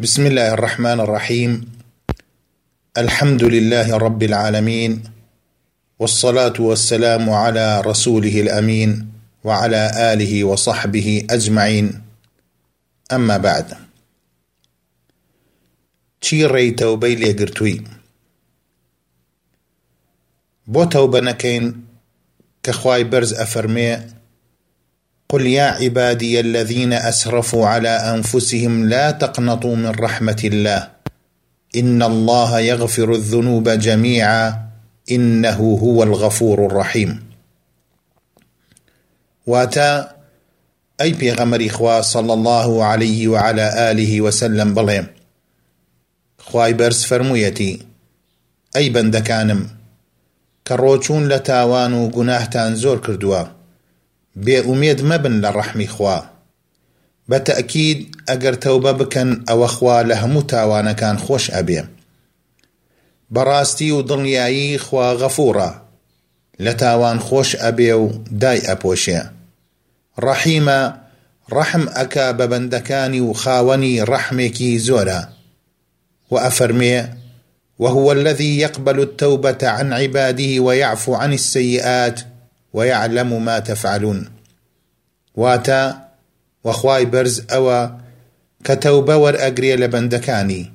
[0.00, 1.72] بسم الله الرحمن الرحيم
[2.98, 5.02] الحمد لله رب العالمين
[5.98, 9.12] والصلاه والسلام على رسوله الامين
[9.44, 12.02] وعلى اله وصحبه اجمعين
[13.12, 13.76] اما بعد
[16.20, 17.84] چی ڕێی تەوبەی لێگرتووی
[20.72, 21.20] بۆ تەوبە
[22.72, 24.19] خوای بەرز ئەفەرمێ
[25.30, 30.88] قل يا عبادي الذين أسرفوا على أنفسهم لا تقنطوا من رحمة الله.
[31.76, 34.58] إن الله يغفر الذنوب جميعا.
[35.10, 37.22] إنه هو الغفور الرحيم.
[39.46, 40.20] واتا
[41.00, 45.04] أي بيغمر اخوا صلى الله عليه وعلى آله وسلم بڵێ
[46.38, 47.72] خوای بەرز فەرموویەتی
[48.74, 49.62] ئەی بەندەکانم
[50.66, 51.92] کە ڕۆچوون لە تاوان
[53.06, 53.59] کردووە
[54.44, 56.18] بێئومێد مەبن لە ڕەحمی خوا.
[57.30, 57.98] بە تەئکید
[58.28, 61.82] ئەگەر تەوبە بکەن ئەوە خوا لە هەموو تاوانەکان خۆش ئەبێ
[63.34, 65.70] بەڕاستی و دڵنیایی خوا غەفوڕە
[66.64, 68.06] لە تاوان خۆش ئەبێ و
[68.42, 69.20] دای ئەپۆشێ
[70.24, 70.80] ڕەحیمە
[71.54, 75.20] ڕەحم ئەکا بە بەندەکانی و خاوەنی ڕەحمێکی زۆرە
[76.32, 76.96] وأفرمي
[77.82, 82.20] وهو الذي يقبل التوبة عن عباده ويعفو عن السيئات
[82.72, 84.28] ويعلم ما تفعلون.
[85.34, 86.08] واتا
[86.64, 87.86] وخواي برز أوا
[88.64, 90.72] كتوبة ورأقري لبندكاني.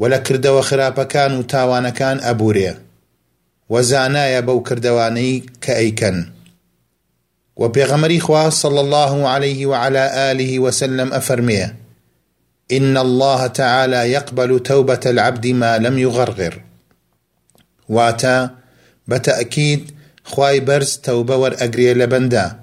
[0.00, 2.74] ولا كردەوە خراپەکان و تاوانەکان ئەبورێ
[3.70, 4.62] وەزانایە بەو
[7.56, 7.68] و
[8.20, 11.76] خوا صلى الله عليه وعلى آله وسلم أفرميه
[12.72, 16.62] إن الله تعالى يقبل توبة العبد ما لم يغرغر.
[17.88, 18.50] واتا
[19.08, 19.90] بتأكيد
[20.30, 22.60] خواي برز توبة ور أقري لبندا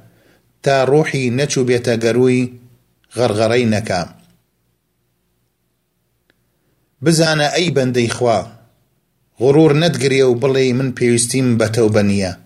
[0.63, 2.53] تا روحي نچو بيتا قروي
[3.17, 4.07] غرغرينك
[7.01, 8.43] بزانا أي بندي خوا
[9.41, 12.39] غرور نتقري وبلي من بيوستيم بتوبنية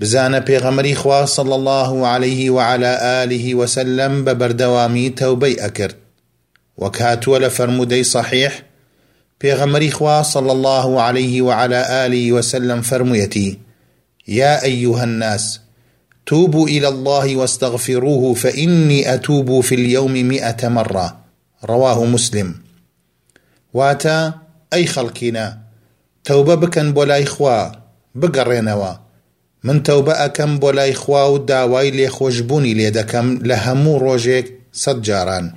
[0.00, 5.96] بزانا بيغمري خوا صلى الله عليه وعلى آله وسلم ببردوامي توبي أكرت
[6.76, 8.62] وكاتوا لفرمودي صحيح
[9.40, 13.65] بيغمري خوا صلى الله عليه وعلى آله وسلم فرميتي
[14.28, 15.60] يا أيها الناس
[16.26, 21.18] توبوا إلى الله واستغفروه فإني أتوب في اليوم مئة مرة.
[21.64, 22.54] رواه مسلم.
[23.74, 24.34] واتا
[24.72, 25.58] أي خلقنا
[26.24, 27.72] توبة بكن بولاي خوا
[28.14, 28.94] بقرينوا.
[29.64, 35.52] من توبة أكم بولاي خوا وداواي لي خوشبوني ليدكم لهمو روجيك صدجاران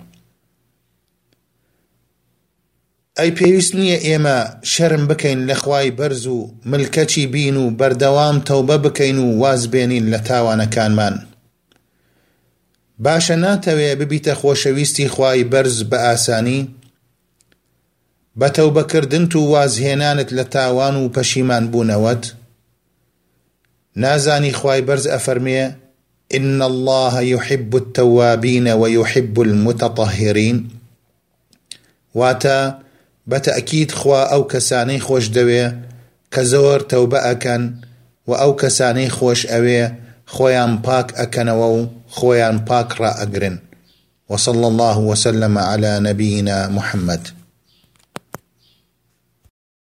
[3.19, 4.37] ئەی پێویست نییە ئێمە
[4.71, 6.37] شەرم بکەین لە خوای بەرز و
[6.71, 11.15] ملکەچی بین و بەردەوام تەوبە بکەین و واز بێنین لە تاوانەکانمان.
[13.03, 16.61] باشە ناتەوێ ببیتە خۆشەویستی خوای بەرز بە ئاسانی
[18.39, 22.23] بە تەوبەکردن و وازهێنانت لە تاوان و پەشیمان بوونەوەت.
[24.03, 25.63] نازانی خوای بەرز ئەفەرمێ
[26.37, 30.57] إن الله يحب التوابين ويحب المتطهرين.
[33.29, 35.65] بەتەئکید خوا ئەو کەسانەی خۆش دەوێ
[36.33, 37.63] کە زۆر تەوبە ئەکەن
[38.27, 39.81] و ئەو کەسانەی خۆش ئەوێ
[40.33, 41.79] خۆیان پاک ئەکەنەوە و
[42.15, 43.55] خۆیان پاک ڕائەگرن
[44.29, 47.38] وصلى الله وسلم على نبينا محمد.